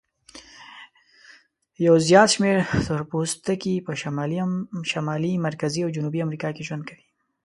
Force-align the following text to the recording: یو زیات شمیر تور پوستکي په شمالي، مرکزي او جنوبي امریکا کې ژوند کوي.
یو 1.85 1.95
زیات 2.07 2.27
شمیر 2.33 2.57
تور 2.85 3.01
پوستکي 3.09 3.75
په 3.85 3.91
شمالي، 4.91 5.31
مرکزي 5.47 5.81
او 5.83 5.93
جنوبي 5.95 6.19
امریکا 6.25 6.49
کې 6.55 6.65
ژوند 6.67 6.83
کوي. 6.89 7.05